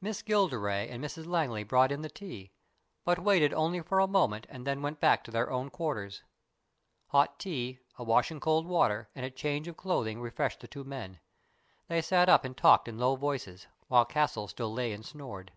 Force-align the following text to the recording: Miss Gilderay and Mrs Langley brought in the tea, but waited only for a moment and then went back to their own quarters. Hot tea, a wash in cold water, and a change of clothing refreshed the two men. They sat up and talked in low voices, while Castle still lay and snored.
Miss 0.00 0.20
Gilderay 0.20 0.90
and 0.90 1.00
Mrs 1.04 1.26
Langley 1.28 1.62
brought 1.62 1.92
in 1.92 2.02
the 2.02 2.08
tea, 2.08 2.50
but 3.04 3.20
waited 3.20 3.52
only 3.54 3.80
for 3.82 4.00
a 4.00 4.08
moment 4.08 4.46
and 4.50 4.66
then 4.66 4.82
went 4.82 4.98
back 4.98 5.22
to 5.22 5.30
their 5.30 5.48
own 5.48 5.70
quarters. 5.70 6.24
Hot 7.10 7.38
tea, 7.38 7.78
a 7.96 8.02
wash 8.02 8.32
in 8.32 8.40
cold 8.40 8.66
water, 8.66 9.10
and 9.14 9.24
a 9.24 9.30
change 9.30 9.68
of 9.68 9.76
clothing 9.76 10.20
refreshed 10.20 10.58
the 10.58 10.66
two 10.66 10.82
men. 10.82 11.20
They 11.86 12.02
sat 12.02 12.28
up 12.28 12.44
and 12.44 12.56
talked 12.56 12.88
in 12.88 12.98
low 12.98 13.14
voices, 13.14 13.68
while 13.86 14.04
Castle 14.04 14.48
still 14.48 14.72
lay 14.72 14.92
and 14.92 15.06
snored. 15.06 15.52